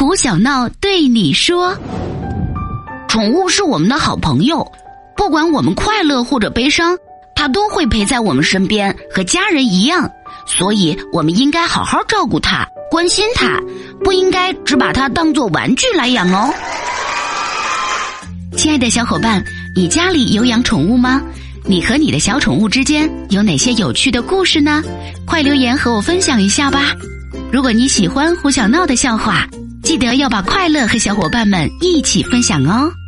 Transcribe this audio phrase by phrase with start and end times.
[0.00, 1.76] 胡小闹对你说
[3.06, 4.66] ：“宠物是我们的好朋友，
[5.14, 6.96] 不管我们快乐或者悲伤，
[7.34, 10.10] 它都会陪在我们身边，和家人一样。
[10.46, 13.60] 所以，我们应该好好照顾它，关心它，
[14.02, 16.50] 不应该只把它当做玩具来养哦。”
[18.56, 19.44] 亲爱的小伙伴，
[19.76, 21.20] 你家里有养宠物吗？
[21.66, 24.82] 你和你的小宠物之间有哪些有趣的故事呢？
[25.26, 26.96] 快留言和我分享一下吧！
[27.52, 29.46] 如果你喜欢胡小闹的笑话，
[29.90, 32.99] 记得要把快乐和小伙伴们一起分享哦。